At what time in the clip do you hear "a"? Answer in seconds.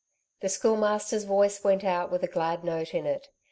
2.23-2.27